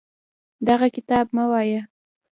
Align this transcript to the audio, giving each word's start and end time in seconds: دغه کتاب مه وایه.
دغه 0.67 0.87
کتاب 0.95 1.25
مه 1.35 1.43
وایه. 1.51 1.81